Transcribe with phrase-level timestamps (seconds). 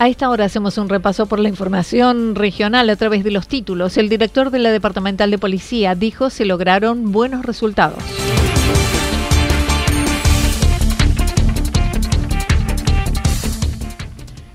[0.00, 3.98] A esta hora hacemos un repaso por la información regional a través de los títulos.
[3.98, 8.02] El director de la Departamental de Policía dijo se lograron buenos resultados.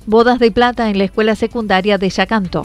[0.07, 2.63] Bodas de plata en la escuela secundaria de Yacanto.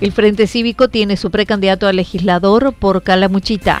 [0.00, 3.80] El Frente Cívico tiene su precandidato a legislador por Calamuchita.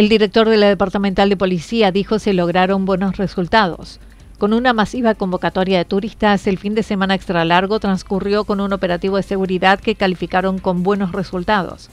[0.00, 4.00] El director de la Departamental de Policía dijo se lograron buenos resultados.
[4.38, 8.72] Con una masiva convocatoria de turistas, el fin de semana extra largo transcurrió con un
[8.72, 11.90] operativo de seguridad que calificaron con buenos resultados.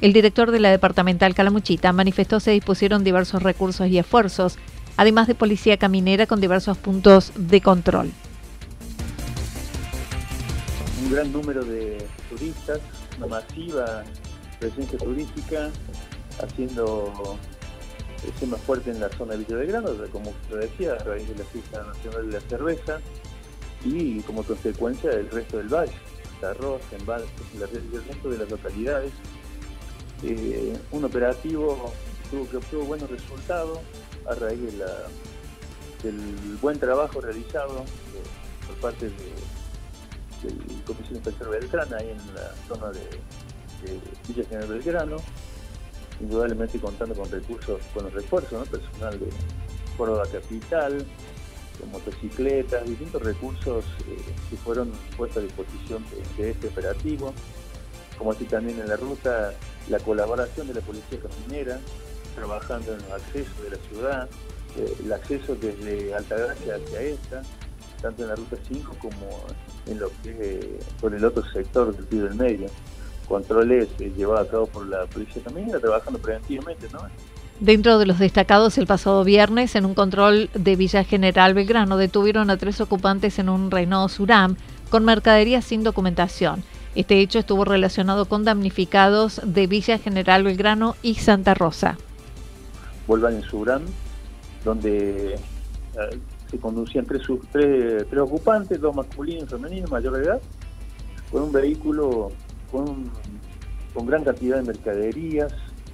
[0.00, 4.58] El director de la Departamental Calamuchita manifestó se dispusieron diversos recursos y esfuerzos,
[4.96, 8.10] además de policía caminera con diversos puntos de control.
[11.04, 12.80] Un gran número de turistas,
[13.18, 14.02] una masiva
[14.58, 15.70] presencia turística,
[16.40, 17.38] haciendo
[18.46, 21.36] más fuerte en la zona de Villa de Grano, como lo decía, a raíz de
[21.36, 23.00] la fiesta nacional de la cerveza
[23.84, 25.92] y como consecuencia del resto del valle,
[26.42, 29.12] arroz, embalse, el resto de las localidades.
[30.22, 31.92] Eh, un operativo
[32.50, 33.78] que obtuvo buenos resultados
[34.28, 34.60] a raíz
[36.02, 37.84] del buen trabajo realizado
[38.66, 45.16] por parte de, del Comisión Inspector Beltrán, ahí en la zona de Villa General Belgrano,
[46.20, 49.26] indudablemente contando con recursos, con los refuerzos, personal de
[49.96, 51.04] Córdoba Capital,
[51.78, 54.16] con motocicletas, distintos recursos eh,
[54.50, 56.04] que fueron puestos a disposición
[56.36, 57.32] de, este operativo,
[58.18, 59.52] como así también en la ruta
[59.88, 61.80] la colaboración de la Policía Caminera,
[62.34, 64.28] trabajando en el acceso de la ciudad,
[64.78, 67.42] eh, el acceso desde Altagracia hacia esta,
[68.00, 69.44] tanto en la ruta 5 como
[69.86, 72.66] en lo que eh, por el otro sector del Río del Medio
[73.28, 77.00] controles eh, llevados a cabo por la policía también, trabajando preventivamente, ¿no?
[77.60, 82.50] Dentro de los destacados, el pasado viernes, en un control de Villa General Belgrano, detuvieron
[82.50, 84.56] a tres ocupantes en un Renault Suram
[84.90, 86.64] con mercadería sin documentación.
[86.96, 91.96] Este hecho estuvo relacionado con damnificados de Villa General Belgrano y Santa Rosa.
[93.06, 93.82] Vuelvan en Suram,
[94.64, 95.38] donde eh,
[96.50, 97.22] se conducían tres,
[97.52, 100.40] tres, tres ocupantes, dos masculinos y femeninos, mayor de edad,
[101.30, 102.32] con un vehículo
[102.74, 105.52] con, gran cantidad de mercaderías,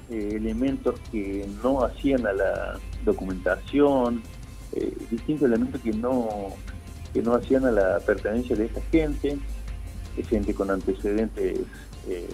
[0.08, 4.22] eh, elementos que no hacían a la documentación,
[4.72, 6.48] eh, distintos elementos que no,
[7.12, 9.38] que no hacían a la pertenencia de esta gente,
[10.28, 11.60] gente con antecedentes
[12.08, 12.28] eh,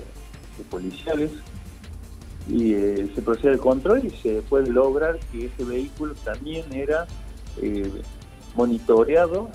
[0.71, 1.33] policiales.
[2.49, 2.73] Y
[3.15, 7.09] se procede al control y se puede lograr que ese vehículo también era
[8.55, 9.51] monitoreado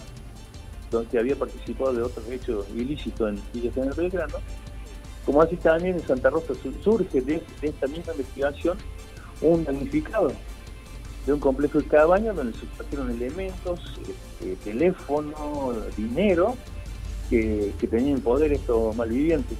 [0.92, 4.38] donde había participado de otros hechos ilícitos en Villa General Belgrano
[5.26, 6.54] como así también en Santa Rosa
[6.84, 8.78] surge de, esta misma investigación
[9.42, 10.32] un damnificado
[11.26, 16.56] de un complejo de cabaña donde se sustrajeron elementos, este, teléfono, dinero
[17.30, 19.58] que, tenían poder estos malvivientes.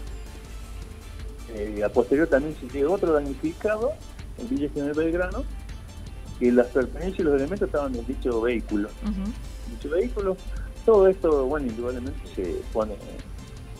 [1.54, 3.92] Eh, a posterior también se llegó otro damnificado
[4.40, 5.44] en Villa General Belgrano
[6.40, 8.90] que las pertenencias y los elementos estaban en dicho vehículo.
[9.70, 10.36] Dicho vehículo,
[10.86, 12.96] todo esto, bueno, indudablemente se pone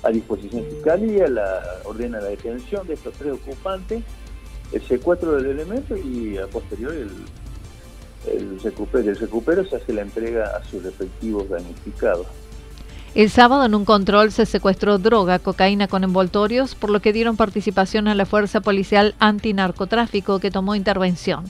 [0.04, 4.04] a disposición fiscalía, la ordena la detención de estos tres ocupantes,
[4.72, 7.10] el secuestro del elemento y a posterior el,
[8.32, 12.28] el recupero, el recupero se hace la entrega a sus respectivos damnificados.
[13.14, 17.36] El sábado en un control se secuestró droga, cocaína con envoltorios, por lo que dieron
[17.36, 21.44] participación a la Fuerza Policial Antinarcotráfico que tomó intervención.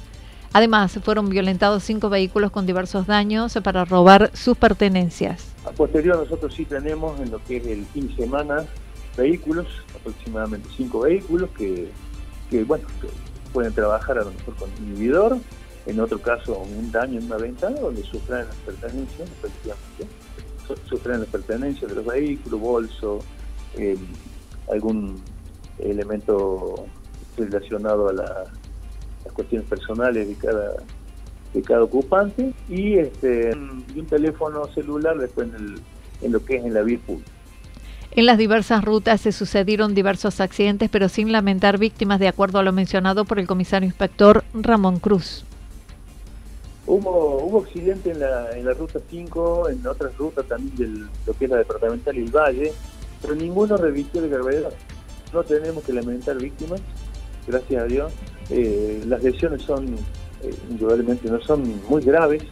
[0.54, 5.51] Además, fueron violentados cinco vehículos con diversos daños para robar sus pertenencias.
[5.72, 8.66] A posterior nosotros sí tenemos en lo que es el fin de semana
[9.16, 11.90] vehículos, aproximadamente cinco vehículos que,
[12.66, 12.86] bueno,
[13.54, 15.38] pueden trabajar a lo mejor con inhibidor,
[15.86, 20.08] en otro caso un daño en una ventana donde sufren las pertenencias, efectivamente,
[20.90, 23.20] sufren las pertenencias de los vehículos, bolso,
[23.78, 23.98] eh,
[24.70, 25.24] algún
[25.80, 26.86] elemento
[27.38, 28.44] relacionado a la
[29.24, 30.74] las cuestiones personales de cada
[31.54, 33.52] de cada ocupante y este
[33.96, 35.76] y un teléfono celular después en,
[36.22, 37.30] en lo que es en la vía pública.
[38.14, 42.64] En las diversas rutas se sucedieron diversos accidentes, pero sin lamentar víctimas, de acuerdo a
[42.64, 45.46] lo mencionado por el comisario inspector Ramón Cruz.
[46.86, 51.34] Hubo, hubo accidente en la, en la ruta 5, en otras rutas también de lo
[51.38, 52.74] que es la departamental y el Valle,
[53.22, 54.74] pero ninguno revistió de gravedad.
[55.32, 56.82] No tenemos que lamentar víctimas,
[57.48, 58.14] gracias a Dios.
[58.50, 59.96] Eh, las lesiones son,
[60.44, 62.44] eh, indudablemente, no son muy graves.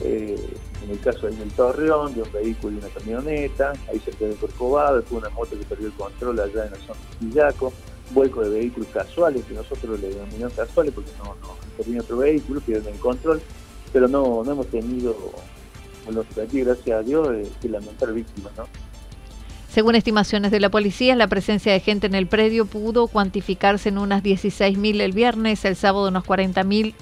[0.00, 0.36] Eh,
[0.84, 4.36] en el caso de el Torreón, de un vehículo y una camioneta, ahí se quedó
[4.36, 7.72] Corcovado, fue una moto que perdió el control allá en la zona de Villaco,
[8.12, 12.60] vuelco de vehículos casuales, que nosotros le denominamos casuales porque no, no tenía otro vehículo,
[12.60, 13.40] pierden el control,
[13.92, 15.16] pero no, no hemos tenido,
[16.42, 17.28] aquí, gracias a Dios,
[17.60, 18.68] que lamentar víctimas, ¿no?
[19.76, 23.98] Según estimaciones de la policía, la presencia de gente en el predio pudo cuantificarse en
[23.98, 26.94] unas 16.000 el viernes, el sábado unos 40.000,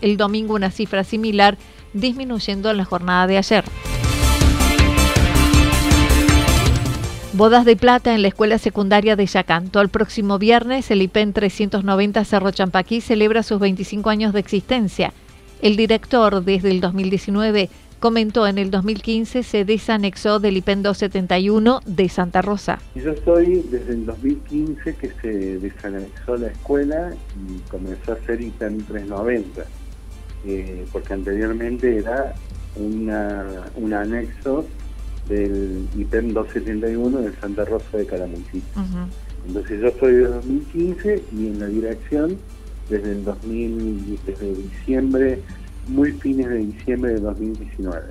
[0.00, 1.56] el domingo una cifra similar,
[1.92, 3.64] disminuyendo en la jornada de ayer.
[7.32, 9.80] Bodas de plata en la escuela secundaria de Yacanto.
[9.80, 15.12] El próximo viernes, el IPEN 390 Cerro Champaquí celebra sus 25 años de existencia.
[15.62, 17.70] El director, desde el 2019,
[18.00, 22.78] comentó en el 2015 se desanexó del IPEN 271 de Santa Rosa.
[22.94, 27.12] Yo estoy desde el 2015 que se desanexó la escuela
[27.48, 29.64] y comenzó a ser IPEN 390,
[30.46, 32.34] eh, porque anteriormente era
[32.76, 33.44] una,
[33.76, 34.64] un anexo
[35.28, 38.84] del IPEN 271 de Santa Rosa de Calamuchita.
[39.46, 42.36] Entonces yo estoy desde 2015 y en la dirección
[42.88, 45.40] desde el 2000, desde diciembre
[45.88, 48.02] muy fines de diciembre de 2019.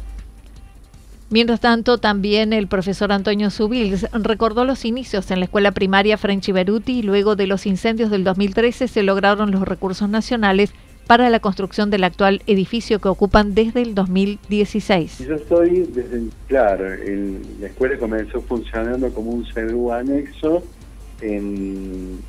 [1.32, 6.52] Mientras tanto, también el profesor Antonio Subils recordó los inicios en la escuela primaria French
[6.52, 10.74] Beruti y luego de los incendios del 2013 se lograron los recursos nacionales
[11.10, 15.26] para la construcción del actual edificio que ocupan desde el 2016.
[15.28, 16.86] Yo estoy desde, claro,
[17.60, 20.62] la escuela comenzó funcionando como un CEDU anexo
[21.22, 22.20] en,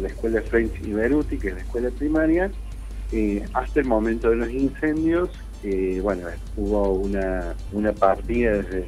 [0.00, 2.48] la escuela French Beruti, que es la escuela primaria,
[3.10, 5.30] eh, hasta el momento de los incendios,
[5.64, 8.86] eh, bueno, hubo una, una partida desde,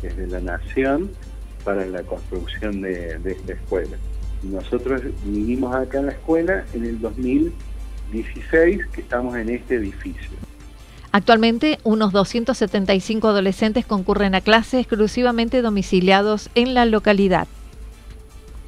[0.00, 1.10] desde, la Nación
[1.64, 3.98] para la construcción de, esta escuela.
[4.42, 6.98] Nosotros vinimos acá a la escuela en el
[8.10, 10.30] 2016, que estamos en este edificio.
[11.12, 17.48] Actualmente, unos 275 adolescentes concurren a clases exclusivamente domiciliados en la localidad.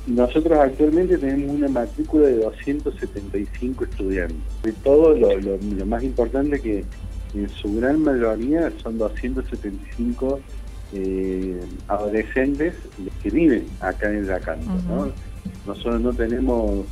[0.07, 4.37] Nosotros actualmente tenemos una matrícula de 275 estudiantes.
[4.65, 6.85] De todo, lo, más importante que
[7.35, 10.41] en su gran mayoría son 275
[10.95, 12.75] eh, adolescentes
[13.23, 15.13] que viven acá en ¿no?
[15.67, 16.85] Nosotros no tenemos,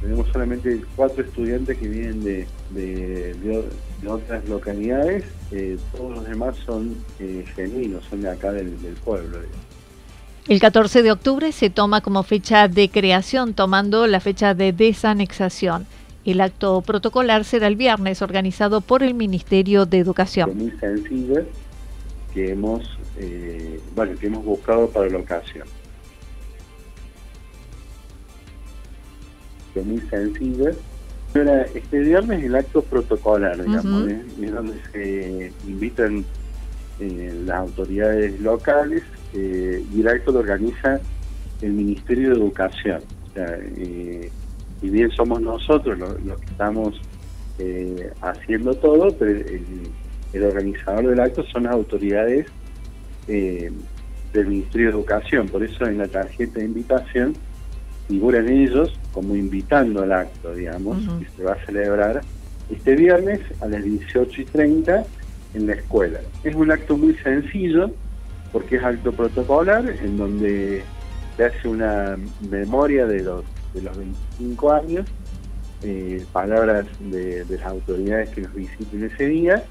[0.00, 3.64] tenemos solamente cuatro estudiantes que vienen de, de,
[4.06, 8.70] otras localidades, eh, todos los demás son eh, genuinos, son de acá del,
[9.04, 9.38] pueblo.
[10.46, 15.86] El 14 de octubre se toma como fecha de creación, tomando la fecha de desanexación.
[16.24, 20.56] El acto protocolar será el viernes, organizado por el Ministerio de Educación.
[20.56, 21.42] Muy sencilla
[22.32, 22.82] que hemos,
[23.18, 25.66] eh, bueno, que hemos buscado para la ocasión.
[29.82, 30.70] Muy sencilla.
[31.74, 34.22] este viernes el acto protocolar, digamos, ¿eh?
[34.42, 36.24] es donde se invitan
[37.00, 39.02] eh, las autoridades locales
[39.34, 41.00] eh, y el acto lo organiza
[41.60, 43.02] el Ministerio de Educación.
[43.30, 43.58] O sea,
[44.80, 47.00] si bien somos nosotros los, que estamos
[48.20, 49.30] haciendo todo, pero
[50.32, 52.46] el, organizador del acto son las autoridades
[53.26, 55.48] del Ministerio de Educación.
[55.48, 57.34] Por eso en la tarjeta de invitación
[58.08, 62.20] figuran ellos como invitando al acto, digamos, que se va a celebrar
[62.70, 65.04] este viernes a las 18 y 30
[65.54, 66.20] en la escuela.
[66.44, 67.92] Es un acto muy sencillo
[68.52, 70.82] porque es acto protocolar en donde
[71.34, 72.18] se hace una
[72.50, 73.42] memoria de los,
[73.72, 75.06] de los 25 años,
[75.82, 79.64] eh, palabras de, las autoridades que nos visiten ese día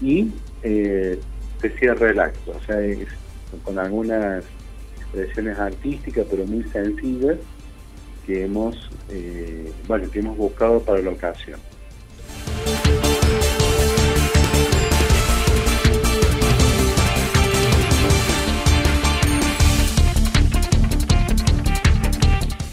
[0.00, 0.30] y
[0.62, 1.18] eh,
[1.60, 2.52] se cierra el acto.
[2.56, 3.08] O sea, es,
[3.64, 4.44] con algunas
[5.00, 7.38] expresiones artísticas pero muy sencillas
[8.26, 9.72] que hemos, eh,
[10.12, 11.60] que hemos buscado para la ocasión.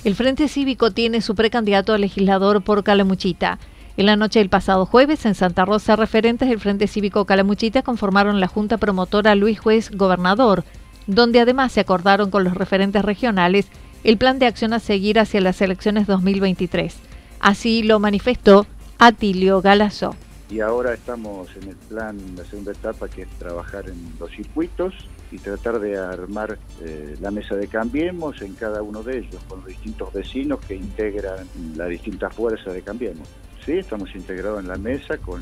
[0.03, 3.60] El Frente Cívico tiene su precandidato a legislador por Calamuchita.
[3.98, 8.39] En la noche del pasado jueves, en Santa Rosa, referentes del Frente Cívico Calamuchita conformaron
[8.39, 10.63] la Junta Promotora Luis Juez Gobernador,
[11.05, 13.67] donde además se acordaron con los referentes regionales
[14.03, 16.96] el plan de acción a seguir hacia las elecciones 2023.
[17.39, 18.65] Así lo manifestó
[18.98, 20.15] Atilio Galazo.
[20.50, 24.93] Y ahora estamos en el plan, la segunda etapa, que es trabajar en los circuitos,
[25.31, 29.60] y tratar de armar eh, la mesa de Cambiemos en cada uno de ellos, con
[29.60, 33.27] los distintos vecinos que integran la distinta fuerza de Cambiemos.
[33.65, 35.41] Sí, estamos integrados en la mesa con,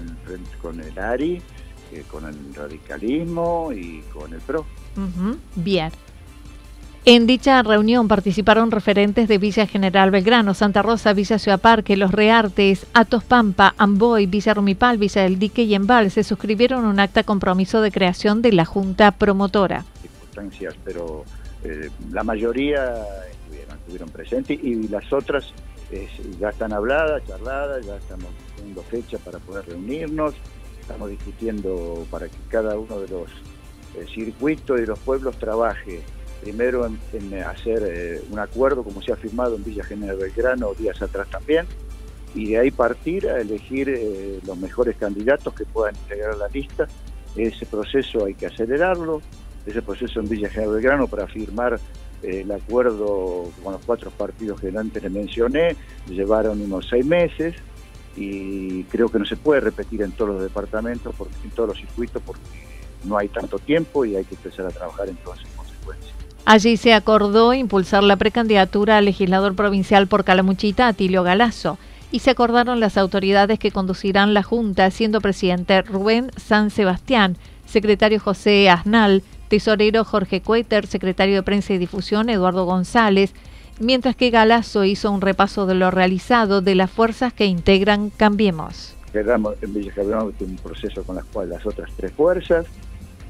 [0.61, 1.41] con el ARI,
[1.91, 4.65] eh, con el radicalismo y con el PRO.
[5.55, 5.91] Bien.
[7.11, 12.11] En dicha reunión participaron referentes de Villa General Belgrano, Santa Rosa, Villa Ciudad Parque, Los
[12.11, 16.11] Reartes, Atos Pampa, Amboy, Villa Rumipal, Villa del Dique y Embal.
[16.11, 19.85] Se suscribieron un acta compromiso de creación de la Junta Promotora.
[20.03, 21.25] Circunstancias, pero
[21.63, 22.93] eh, la mayoría
[23.71, 25.51] estuvieron, presentes y las otras
[26.39, 30.35] ya están habladas, charladas, ya estamos teniendo fecha para poder reunirnos.
[30.79, 33.31] Estamos discutiendo para que cada uno de los
[33.95, 36.03] eh, circuitos y los pueblos trabaje
[36.41, 41.01] primero en, hacer eh, un acuerdo como se ha firmado en Villa General Belgrano días
[41.01, 41.65] atrás también,
[42.35, 46.87] y de ahí partir a elegir eh, los mejores candidatos que puedan integrar la lista.
[47.35, 49.21] Ese proceso hay que acelerarlo,
[49.65, 51.79] ese proceso en Villa General Belgrano para firmar
[52.21, 55.75] eh, el acuerdo con los cuatro partidos que antes le mencioné,
[56.07, 57.55] llevaron unos seis meses
[58.15, 61.77] y creo que no se puede repetir en todos los departamentos, porque, en todos los
[61.77, 62.41] circuitos, porque
[63.05, 65.47] no hay tanto tiempo y hay que empezar a trabajar entonces.
[66.45, 71.77] Allí se acordó impulsar la precandidatura al legislador provincial por Calamuchita, Atilio Galazo,
[72.11, 78.19] y se acordaron las autoridades que conducirán la Junta, siendo presidente Rubén San Sebastián, secretario
[78.19, 83.33] José Asnal, tesorero Jorge Cueter, secretario de Prensa y Difusión Eduardo González,
[83.79, 88.95] mientras que Galazo hizo un repaso de lo realizado de las fuerzas que integran Cambiemos.
[89.13, 89.93] En Villa
[90.39, 92.65] un proceso con las cuales las otras tres fuerzas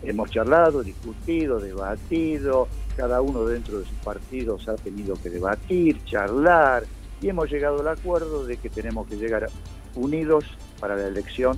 [0.04, 2.68] hemos charlado, discutido, debatido,
[3.00, 6.84] cada uno dentro de sus partidos ha tenido que debatir, charlar,
[7.22, 9.48] y hemos llegado al acuerdo de que tenemos que llegar
[9.96, 10.44] unidos
[10.82, 11.58] para la elección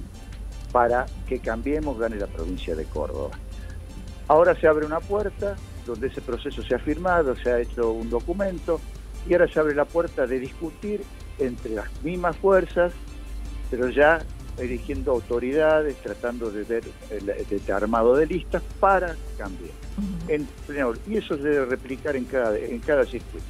[0.71, 3.31] para que cambiemos, gane la provincia de Córdoba.
[4.27, 8.12] Ahora se abre una puerta donde ese proceso se ha firmado, se ha hecho un
[8.12, 8.79] documento,
[9.27, 11.01] y ahora se abre la puerta de discutir
[11.39, 12.93] entre las mismas fuerzas,
[13.71, 14.19] pero ya
[14.58, 19.72] eligiendo autoridades, tratando de ver el, armado de listas para cambiar.
[21.08, 23.46] y eso se debe replicar en cada, en cada circuito.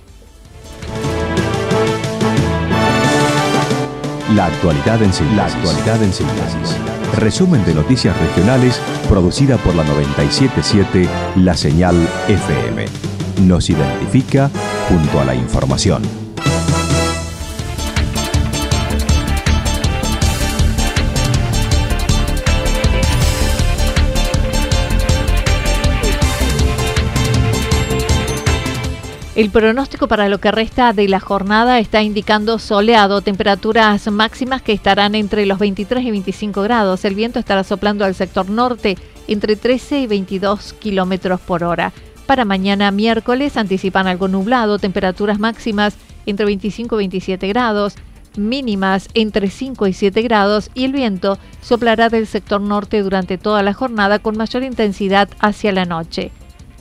[4.35, 5.37] La actualidad en síntesis.
[5.37, 6.77] La actualidad en síntesis.
[7.17, 8.79] Resumen de noticias regionales
[9.09, 11.95] producida por la 977 La Señal
[12.29, 12.85] FM.
[13.41, 14.49] Nos identifica
[14.87, 16.20] junto a la información.
[29.33, 34.73] El pronóstico para lo que resta de la jornada está indicando soleado, temperaturas máximas que
[34.73, 37.05] estarán entre los 23 y 25 grados.
[37.05, 38.97] El viento estará soplando al sector norte
[39.29, 41.93] entre 13 y 22 kilómetros por hora.
[42.25, 45.95] Para mañana miércoles anticipan algo nublado, temperaturas máximas
[46.25, 47.95] entre 25 y 27 grados,
[48.35, 53.63] mínimas entre 5 y 7 grados y el viento soplará del sector norte durante toda
[53.63, 56.31] la jornada con mayor intensidad hacia la noche.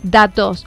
[0.02, 0.66] Datos